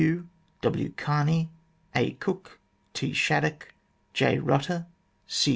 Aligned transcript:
Thew, 0.01 0.25
W. 0.63 0.93
Carney, 0.93 1.51
A. 1.93 2.13
Cook, 2.13 2.57
T. 2.95 3.13
Shaddock, 3.13 3.71
J. 4.15 4.39
Butter, 4.39 4.87
C. 5.27 5.49